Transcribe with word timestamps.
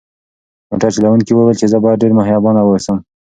موټر 0.69 0.89
چلونکي 0.95 1.31
وویل 1.33 1.57
چې 1.61 1.65
زه 1.71 1.77
باید 1.83 2.01
ډېر 2.03 2.11
مهربان 2.19 2.55
واوسم. 2.57 2.97